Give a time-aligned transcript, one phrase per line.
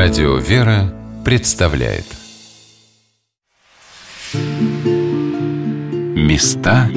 [0.00, 2.04] Радио «Вера» представляет.
[6.14, 6.88] Места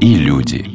[0.00, 0.66] и люди.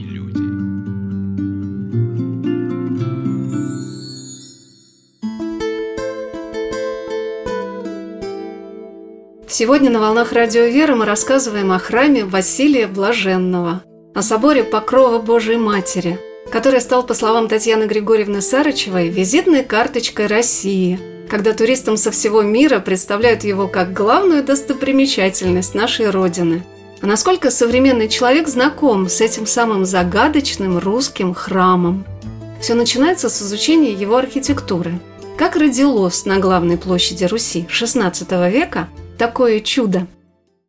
[9.49, 13.83] Сегодня на «Волнах Радио Вера» мы рассказываем о храме Василия Блаженного,
[14.15, 16.17] о соборе Покрова Божией Матери–
[16.49, 20.97] который стал, по словам Татьяны Григорьевны Сарычевой, визитной карточкой России,
[21.29, 26.63] когда туристам со всего мира представляют его как главную достопримечательность нашей Родины.
[27.01, 32.05] А насколько современный человек знаком с этим самым загадочным русским храмом?
[32.59, 34.99] Все начинается с изучения его архитектуры.
[35.37, 40.07] Как родилось на главной площади Руси XVI века такое чудо–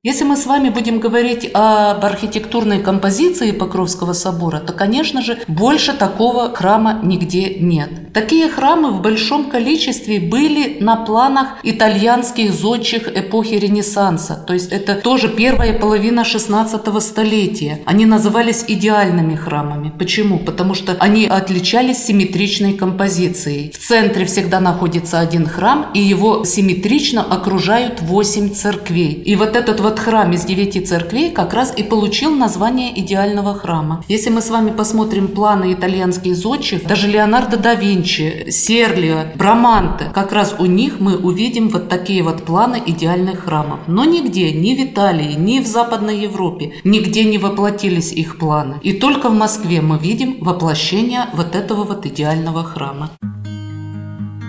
[0.05, 5.93] если мы с вами будем говорить об архитектурной композиции Покровского собора, то, конечно же, больше
[5.93, 8.12] такого храма нигде нет.
[8.15, 14.95] Такие храмы в большом количестве были на планах итальянских зодчих эпохи Ренессанса, то есть это
[14.95, 17.80] тоже первая половина 16 столетия.
[17.84, 19.92] Они назывались идеальными храмами.
[19.98, 20.39] Почему?
[20.39, 23.73] Потому что они отличались симметричной композицией.
[23.73, 29.12] В центре всегда находится один храм, и его симметрично окружают восемь церквей.
[29.12, 34.05] И вот этот вот храм из девяти церквей как раз и получил название идеального храма.
[34.06, 40.33] Если мы с вами посмотрим планы итальянских зодчих, даже Леонардо да Винчи, Серлио, Браманте, как
[40.33, 43.80] раз у них мы увидим вот такие вот планы идеальных храмов.
[43.86, 48.75] Но нигде, ни в Италии, ни в Западной Европе, нигде не воплотились их планы.
[48.83, 53.08] И только в Москве мы видим воплощение вот этого вот идеального храма.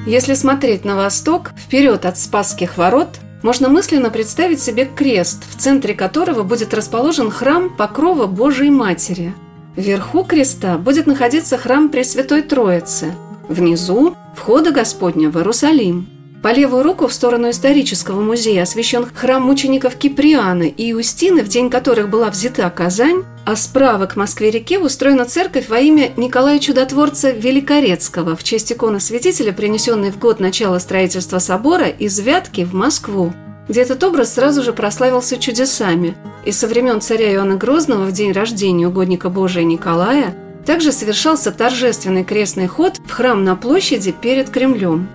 [0.06, 5.94] Если смотреть на восток, вперед от Спасских ворот, можно мысленно представить себе крест, в центре
[5.94, 9.34] которого будет расположен храм Покрова Божией Матери.
[9.76, 13.14] Вверху креста будет находиться храм Пресвятой Троицы.
[13.48, 16.19] Внизу– входа Господня в Иерусалим.
[16.42, 21.70] По левую руку в сторону исторического музея освящен храм мучеников Киприаны и Иустины, в день
[21.70, 28.38] которых была взята Казань, а справа к Москве-реке устроена церковь во имя Николая Чудотворца Великорецкого
[28.38, 33.34] в честь иконы святителя, принесенной в год начала строительства собора из Вятки в Москву,
[33.68, 36.16] где этот образ сразу же прославился чудесами.
[36.46, 40.34] И со времен царя Иоанна Грозного в день рождения угодника Божия Николая
[40.66, 45.10] также совершался торжественный крестный ход в храм на площади перед Кремлем.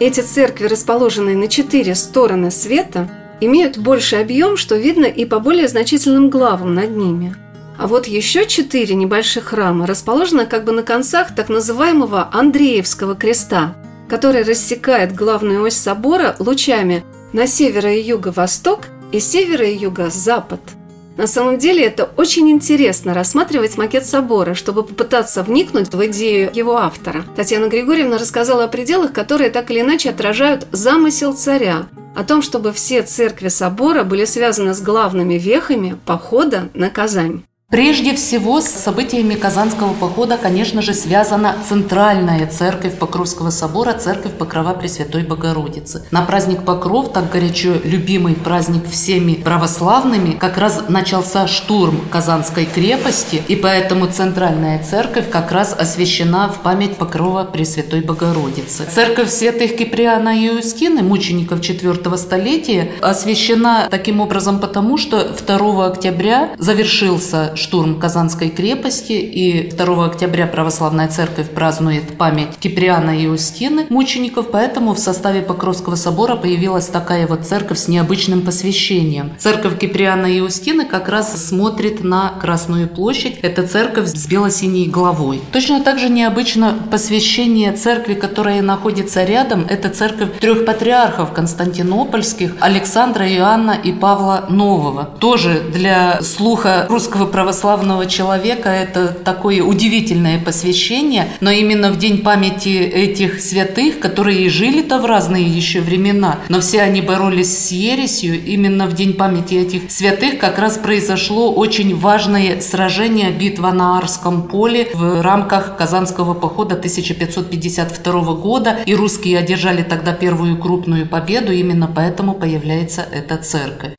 [0.00, 3.10] Эти церкви, расположенные на четыре стороны света,
[3.42, 7.36] имеют больший объем, что видно и по более значительным главам над ними.
[7.78, 13.74] А вот еще четыре небольших храма расположены как бы на концах так называемого Андреевского креста,
[14.08, 20.60] который рассекает главную ось собора лучами на северо- и юго-восток и северо- и юго-запад–
[21.20, 26.78] на самом деле это очень интересно рассматривать макет собора, чтобы попытаться вникнуть в идею его
[26.78, 27.26] автора.
[27.36, 32.72] Татьяна Григорьевна рассказала о пределах, которые так или иначе отражают замысел царя, о том, чтобы
[32.72, 37.42] все церкви собора были связаны с главными вехами похода на Казань.
[37.70, 44.72] Прежде всего, с событиями Казанского похода, конечно же, связана центральная церковь Покровского собора, церковь Покрова
[44.72, 46.04] Пресвятой Богородицы.
[46.10, 53.40] На праздник Покров, так горячо любимый праздник всеми православными, как раз начался штурм Казанской крепости,
[53.46, 58.88] и поэтому центральная церковь как раз освящена в память Покрова Пресвятой Богородицы.
[58.92, 66.50] Церковь святых Киприана и Иустины, мучеников IV столетия, освящена таким образом потому, что 2 октября
[66.58, 74.50] завершился штурм Казанской крепости, и 2 октября Православная Церковь празднует память Киприана и Устины, мучеников,
[74.50, 79.32] поэтому в составе Покровского собора появилась такая вот церковь с необычным посвящением.
[79.38, 83.38] Церковь Киприана и Устины как раз смотрит на Красную площадь.
[83.42, 85.42] Это церковь с бело-синей главой.
[85.52, 89.66] Точно так же необычно посвящение церкви, которая находится рядом.
[89.68, 95.04] Это церковь трех патриархов константинопольских Александра, Иоанна и Павла Нового.
[95.04, 102.18] Тоже для слуха русского православия православного человека это такое удивительное посвящение, но именно в день
[102.18, 108.40] памяти этих святых, которые жили-то в разные еще времена, но все они боролись с ересью,
[108.44, 114.42] именно в день памяти этих святых как раз произошло очень важное сражение, битва на Арском
[114.42, 121.90] поле в рамках Казанского похода 1552 года, и русские одержали тогда первую крупную победу, именно
[121.92, 123.94] поэтому появляется эта церковь.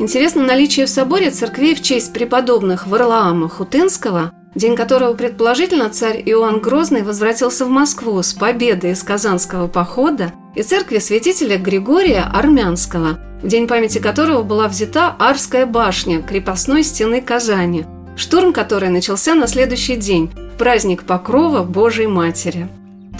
[0.00, 6.60] Интересно наличие в соборе церквей в честь преподобных Варлаама Хутынского, день которого предположительно царь Иоанн
[6.60, 13.46] Грозный возвратился в Москву с победой из Казанского похода, и церкви святителя Григория Армянского, в
[13.46, 17.84] день памяти которого была взята Арская башня крепостной стены Казани,
[18.16, 22.68] штурм которой начался на следующий день, праздник Покрова Божией Матери.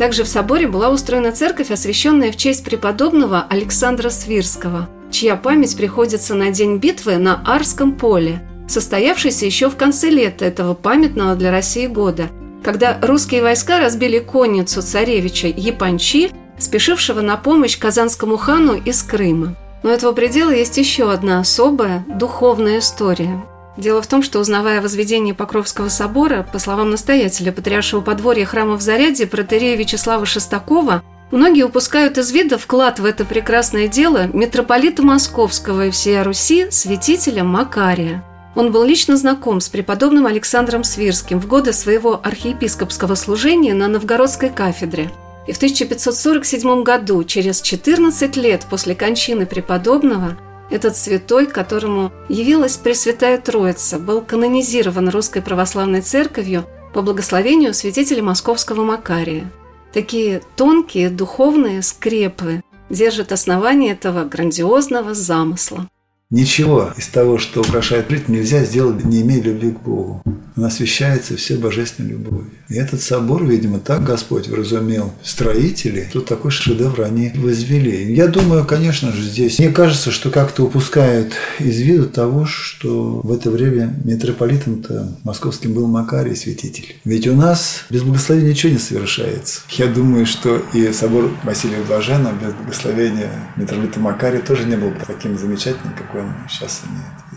[0.00, 6.35] Также в соборе была устроена церковь, освященная в честь преподобного Александра Свирского, чья память приходится
[6.35, 11.87] на день битвы на Арском поле, состоявшейся еще в конце лета этого памятного для России
[11.87, 12.31] года,
[12.64, 19.55] когда русские войска разбили конницу царевича Япанчи, спешившего на помощь казанскому хану из Крыма.
[19.82, 23.44] Но этого предела есть еще одна особая духовная история.
[23.77, 28.77] Дело в том, что узнавая о возведении Покровского собора, по словам настоятеля Патриаршего подворья храма
[28.77, 35.03] в Заряде, протерея Вячеслава Шестакова, многие упускают из вида вклад в это прекрасное дело митрополита
[35.03, 38.25] Московского и всея Руси святителя Макария.
[38.57, 44.51] Он был лично знаком с преподобным Александром Свирским в годы своего архиепископского служения на Новгородской
[44.51, 45.11] кафедре.
[45.47, 50.37] И в 1547 году, через 14 лет после кончины преподобного,
[50.71, 56.65] этот святой, которому явилась Пресвятая Троица, был канонизирован Русской Православной Церковью
[56.95, 59.51] по благословению святителя Московского Макария.
[59.93, 65.89] Такие тонкие духовные скрепы держат основание этого грандиозного замысла.
[66.31, 70.23] Ничего из того, что украшает жизнь, нельзя сделать, не имея любви к Богу.
[70.55, 72.50] Она освещается все божественной любовью.
[72.69, 78.15] И этот собор, видимо, так Господь вразумел строители, тут такой шедевр они возвели.
[78.15, 83.33] Я думаю, конечно же, здесь, мне кажется, что как-то упускают из виду того, что в
[83.33, 86.94] это время митрополитом-то московским был Макарий, святитель.
[87.05, 89.62] Ведь у нас без благословения ничего не совершается.
[89.71, 95.37] Я думаю, что и собор Василия Блажена без благословения митрополита Макария тоже не был таким
[95.38, 97.31] замечательным, какой он сейчас имеет.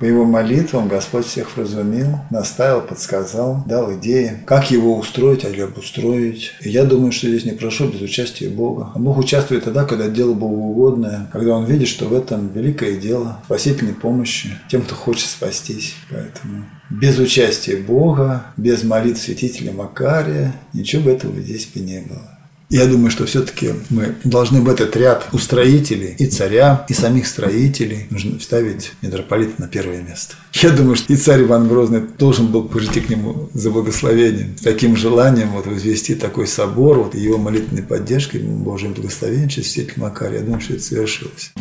[0.00, 6.52] По его молитвам Господь всех вразумил, наставил, подсказал, дал идеи, как его устроить или обустроить.
[6.62, 8.92] И я думаю, что здесь не прошло без участия Бога.
[8.94, 13.40] А Бог участвует тогда, когда дело богоугодное, когда Он видит, что в этом великое дело
[13.44, 15.94] спасительной помощи тем, кто хочет спастись.
[16.08, 22.39] Поэтому без участия Бога, без молитв святителя Макария, ничего бы этого здесь бы не было.
[22.70, 28.06] Я думаю, что все-таки мы должны в этот ряд устроителей и царя, и самих строителей
[28.10, 30.36] нужно вставить митрополита на первое место.
[30.52, 34.60] Я думаю, что и царь Иван Грозный должен был прийти к нему за благословением, с
[34.60, 40.38] таким желанием вот возвести такой собор, вот его молитвенной поддержкой, Божьим благословением через святитель Макария.
[40.38, 41.52] Я думаю, что это совершилось.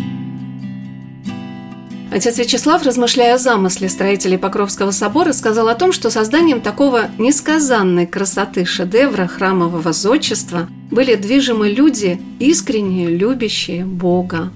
[2.11, 8.07] Отец Вячеслав, размышляя о замысле строителей Покровского собора, сказал о том, что созданием такого несказанной
[8.07, 14.51] красоты шедевра храмового зодчества были движимы люди, искренние, любящие Бога.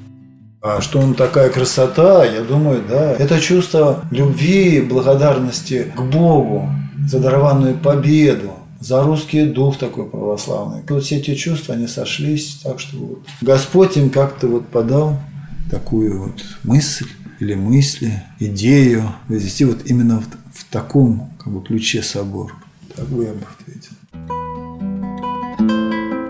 [0.63, 6.67] А что он такая красота, я думаю, да, это чувство любви и благодарности к Богу
[7.07, 10.81] за дарованную победу, за русский дух такой православный.
[10.87, 15.19] И вот все эти чувства, они сошлись, так что вот Господь им как-то вот подал
[15.69, 17.07] такую вот мысль,
[17.39, 22.55] или мысли, идею возвести вот именно в, в таком как бы, ключе собор.
[22.95, 23.91] Так бы я бы ответил.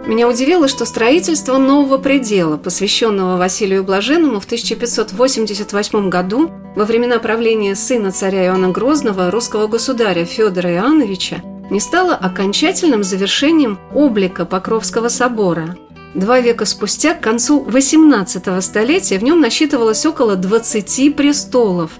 [0.07, 7.75] Меня удивило, что строительство нового предела, посвященного Василию Блаженному в 1588 году, во времена правления
[7.75, 11.41] сына царя Иоанна Грозного, русского государя Федора Иоанновича,
[11.71, 15.77] не стало окончательным завершением облика Покровского собора–
[16.13, 21.92] Два века спустя, к концу XVIII столетия, в нем насчитывалось около 20 престолов.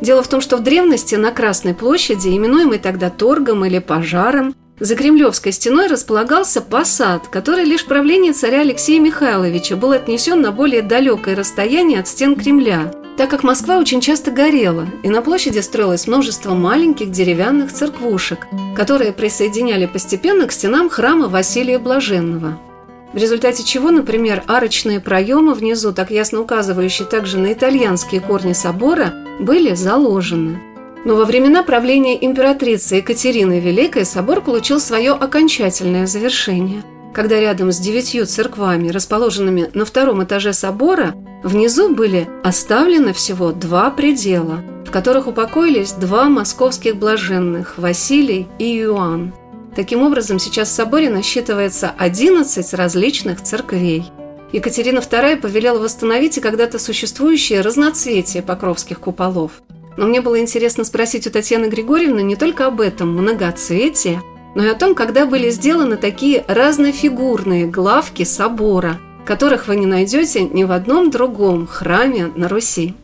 [0.00, 4.94] Дело в том, что в древности на Красной площади, именуемой тогда торгом или пожаром, за
[4.94, 11.34] Кремлевской стеной располагался посад, который лишь правление царя Алексея Михайловича был отнесен на более далекое
[11.34, 16.54] расстояние от стен Кремля, так как Москва очень часто горела, и на площади строилось множество
[16.54, 18.46] маленьких деревянных церквушек,
[18.76, 22.58] которые присоединяли постепенно к стенам храма Василия Блаженного–
[23.12, 29.14] в результате чего, например, арочные проемы внизу, так ясно указывающие также на итальянские корни собора,
[29.40, 30.60] были заложены.
[31.04, 36.82] Но во времена правления императрицы Екатерины Великой собор получил свое окончательное завершение,
[37.14, 43.90] когда рядом с девятью церквами, расположенными на втором этаже собора, внизу были оставлены всего два
[43.90, 49.32] предела, в которых упокоились два московских блаженных– Василий и Иоанн.
[49.78, 54.10] Таким образом, сейчас в соборе насчитывается 11 различных церквей.
[54.52, 59.62] Екатерина II повелела восстановить и когда-то существующее разноцветие покровских куполов.
[59.96, 64.20] Но мне было интересно спросить у Татьяны Григорьевны не только об этом многоцветии,
[64.56, 70.42] но и о том, когда были сделаны такие разнофигурные главки собора, которых вы не найдете
[70.42, 72.96] ни в одном другом храме на Руси.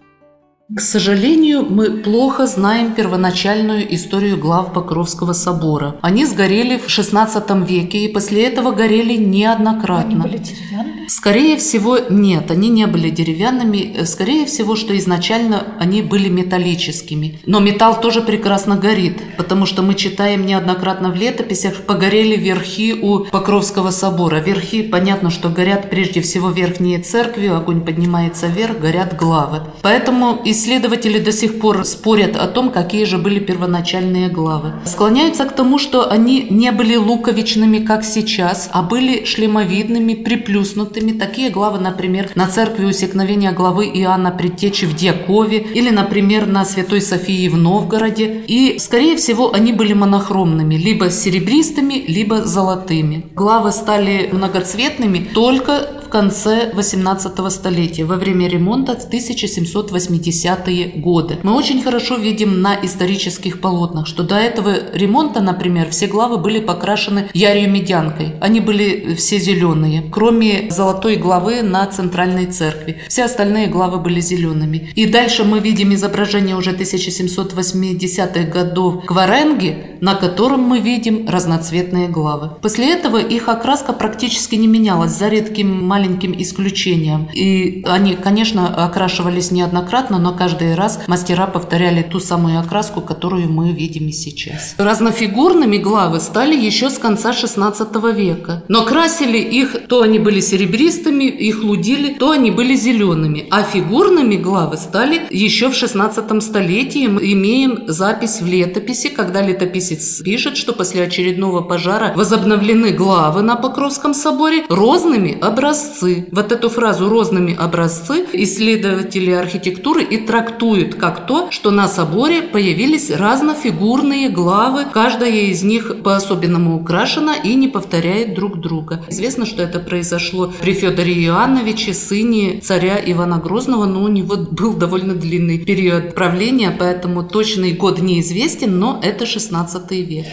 [0.73, 5.97] К сожалению, мы плохо знаем первоначальную историю глав Покровского собора.
[6.01, 10.25] Они сгорели в XVI веке и после этого горели неоднократно.
[10.25, 10.95] Они были деревянными?
[11.07, 14.05] Скорее всего, нет, они не были деревянными.
[14.05, 17.41] Скорее всего, что изначально они были металлическими.
[17.45, 23.27] Но металл тоже прекрасно горит, потому что мы читаем неоднократно в летописях, погорели верхи у
[23.27, 24.37] Покровского собора.
[24.37, 29.61] Верхи, понятно, что горят прежде всего верхние церкви, огонь поднимается вверх, горят главы.
[29.83, 34.73] Поэтому исследователи до сих пор спорят о том, какие же были первоначальные главы.
[34.85, 41.13] Склоняются к тому, что они не были луковичными, как сейчас, а были шлемовидными, приплюснутыми.
[41.19, 47.03] Такие главы, например, на церкви усекновения главы Иоанна Предтечи в Дьякове или, например, на Святой
[47.03, 48.45] Софии в Новгороде.
[48.47, 53.27] И, скорее всего, они были монохромными, либо серебристыми, либо золотыми.
[53.35, 60.11] Главы стали многоцветными только в конце 18 столетия, во время ремонта в
[60.45, 61.39] 1780-е годы.
[61.43, 66.61] Мы очень хорошо видим на исторических полотнах, что до этого ремонта, например, все главы были
[66.61, 68.35] покрашены ярью медянкой.
[68.41, 72.99] Они были все зеленые, кроме золотой главы на центральной церкви.
[73.09, 74.91] Все остальные главы были зелеными.
[74.95, 82.51] И дальше мы видим изображение уже 1780-х годов Кваренги, на котором мы видим разноцветные главы.
[82.61, 87.29] После этого их окраска практически не менялась, за редким маленьким исключением.
[87.33, 93.73] И они, конечно, окрашивались неоднократно, но каждый раз мастера повторяли ту самую окраску, которую мы
[93.73, 94.75] видим и сейчас.
[94.79, 98.63] Разнофигурными главы стали еще с конца 16 века.
[98.69, 103.47] Но красили их, то они были серебристыми, их лудили, то они были зелеными.
[103.51, 107.07] А фигурными главы стали еще в 16 столетии.
[107.07, 113.57] Мы имеем запись в летописи, когда летописец пишет, что после очередного пожара возобновлены главы на
[113.57, 116.27] Покровском соборе розными образцы.
[116.31, 123.11] Вот эту фразу «розными образцы» исследователи архитектуры и трактуют как то, что на соборе появились
[123.11, 129.05] разнофигурные главы, каждая из них по-особенному украшена и не повторяет друг друга.
[129.09, 134.75] Известно, что это произошло при Федоре Иоанновиче, сыне царя Ивана Грозного, но у него был
[134.75, 140.27] довольно длинный период правления, поэтому точный год неизвестен, но это 16 век.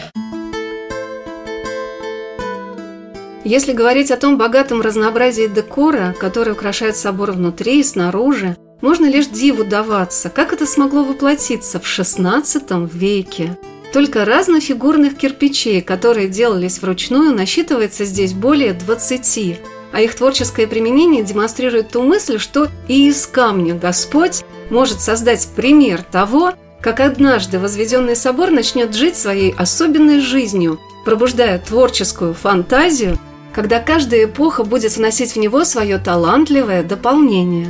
[3.44, 9.28] Если говорить о том богатом разнообразии декора, который украшает собор внутри и снаружи, можно лишь
[9.28, 13.56] диву даваться, как это смогло воплотиться в XVI веке.
[13.92, 19.60] Только разнофигурных кирпичей, которые делались вручную, насчитывается здесь более 20,
[19.92, 26.02] а их творческое применение демонстрирует ту мысль, что и из камня Господь может создать пример
[26.02, 33.18] того, как однажды возведенный собор начнет жить своей особенной жизнью, пробуждая творческую фантазию,
[33.54, 37.68] когда каждая эпоха будет вносить в него свое талантливое дополнение.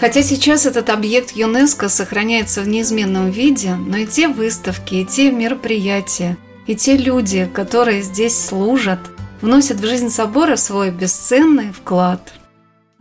[0.00, 5.30] Хотя сейчас этот объект ЮНЕСКО сохраняется в неизменном виде, но и те выставки, и те
[5.30, 9.00] мероприятия, и те люди, которые здесь служат,
[9.42, 12.32] вносят в жизнь собора свой бесценный вклад–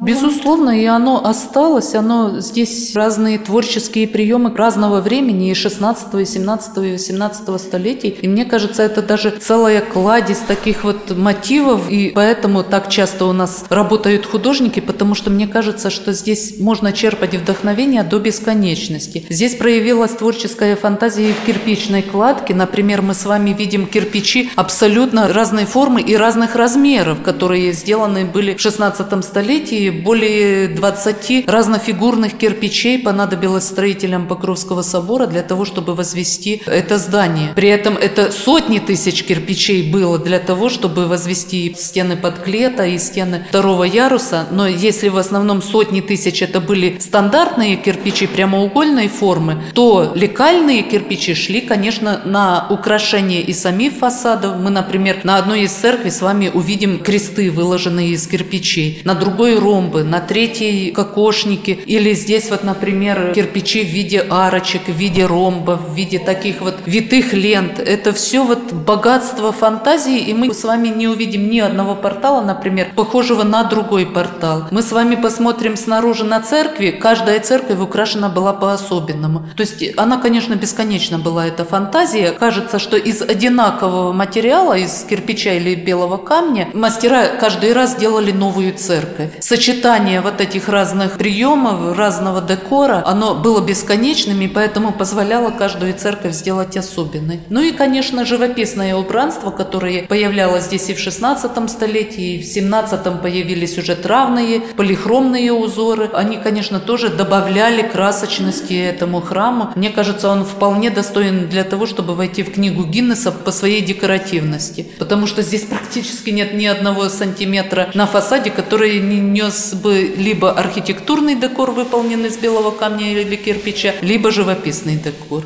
[0.02, 6.78] Безусловно, и оно осталось, оно здесь разные творческие приемы разного времени, и 16, и 17,
[6.78, 12.64] и 18 столетий, и мне кажется, это даже целая кладезь таких вот мотивов, и поэтому
[12.64, 18.04] так часто у нас работают художники, потому что мне кажется, что здесь можно черпать вдохновение
[18.04, 19.26] до бесконечности.
[19.30, 25.28] Здесь проявилась творческая фантазия и в кирпичной кладке, например, мы с вами видим кирпичи абсолютно
[25.28, 33.00] разной формы и разных размеров, которые сделаны были в 16 столетии, более 20 разнофигурных кирпичей
[33.00, 37.54] понадобилось строителям Покровского собора для того, чтобы возвести это здание.
[37.56, 43.46] При этом это сотни тысяч кирпичей было для того, чтобы возвести стены подклета и стены
[43.50, 44.48] второго яруса.
[44.52, 51.34] Но если в основном сотни тысяч это были стандартные кирпичи прямоугольной формы, то лекальные кирпичи
[51.34, 54.58] шли, конечно, на украшение и самих фасадов.
[54.58, 59.02] Мы, например, на одной из церквей с вами увидим кресты, выложенные из кирпичей.
[59.04, 64.88] На другой ром ромбы, на третьей кокошники, или здесь вот, например, кирпичи в виде арочек,
[64.88, 67.80] в виде ромбов, в виде таких вот витых лент.
[67.80, 72.92] Это все вот богатство фантазии, и мы с вами не увидим ни одного портала, например,
[72.96, 74.68] похожего на другой портал.
[74.72, 79.46] Мы с вами посмотрим снаружи на церкви, каждая церковь украшена была по-особенному.
[79.56, 82.32] То есть она, конечно, бесконечно была, эта фантазия.
[82.32, 88.74] Кажется, что из одинакового материала, из кирпича или белого камня, мастера каждый раз делали новую
[88.74, 89.32] церковь.
[89.70, 96.34] Сочетание вот этих разных приемов, разного декора, оно было бесконечным, и поэтому позволяло каждую церковь
[96.34, 97.42] сделать особенной.
[97.50, 103.22] Ну и, конечно, живописное убранство, которое появлялось здесь и в 16 столетии, и в 17
[103.22, 106.10] появились уже травные, полихромные узоры.
[106.14, 109.72] Они, конечно, тоже добавляли красочности этому храму.
[109.76, 114.88] Мне кажется, он вполне достоин для того, чтобы войти в книгу Гиннесса по своей декоративности.
[114.98, 120.52] Потому что здесь практически нет ни одного сантиметра на фасаде, который не нес бы либо
[120.52, 125.44] архитектурный декор, выполненный из белого камня или кирпича, либо живописный декор.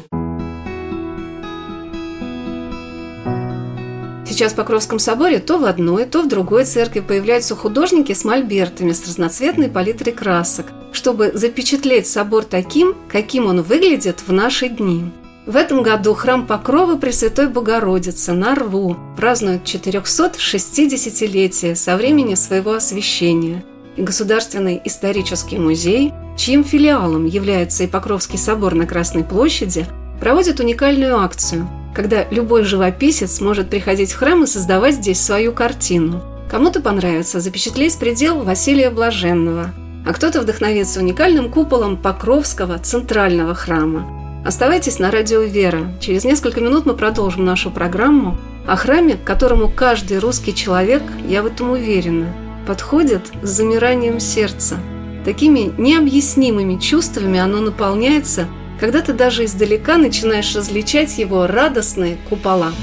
[4.28, 8.92] Сейчас в Покровском соборе то в одной, то в другой церкви появляются художники с мольбертами
[8.92, 15.06] с разноцветной палитрой красок, чтобы запечатлеть собор таким, каким он выглядит в наши дни.
[15.46, 23.64] В этом году храм Покрова Пресвятой Богородицы на Рву празднует 460-летие со времени своего освящения.
[23.98, 29.86] Государственный исторический музей, чьим филиалом является и Покровский собор на Красной площади,
[30.20, 36.22] проводит уникальную акцию– когда любой живописец может приходить в храм и создавать здесь свою картину.
[36.50, 39.72] Кому-то понравится запечатлеть предел Василия Блаженного,
[40.06, 44.44] а кто-то вдохновится уникальным куполом Покровского центрального храма.
[44.46, 45.94] Оставайтесь на радио «Вера».
[46.02, 51.44] Через несколько минут мы продолжим нашу программу о храме, к которому каждый русский человек, я
[51.44, 52.28] в этом уверена,
[52.66, 54.78] подходит с замиранием сердца.
[55.26, 58.48] Такими необъяснимыми чувствами оно наполняется–
[58.84, 62.74] когда ты даже издалека начинаешь различать его радостные купола.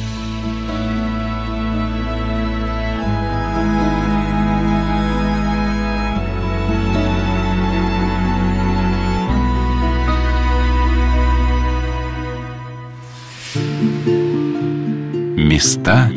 [15.37, 16.11] Места.